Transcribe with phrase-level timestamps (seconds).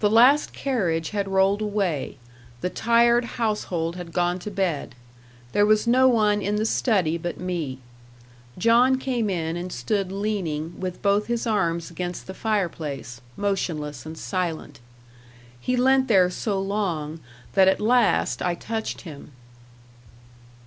[0.00, 2.16] The last carriage had rolled away;
[2.62, 4.94] the tired household had gone to bed;
[5.52, 7.80] there was no one in the study but me.
[8.56, 14.16] John came in and stood leaning with both his arms against the fireplace, motionless and
[14.16, 14.80] silent.
[15.60, 17.20] He leant there so long,
[17.52, 19.32] that at last I touched him.